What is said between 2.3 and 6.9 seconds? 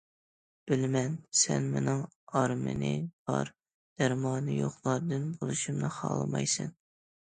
ئارمىنى بار، دەرمانى يوقلاردىن بولۇشۇمنى خالىمايسەن.